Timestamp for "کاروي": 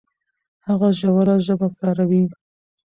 1.79-2.23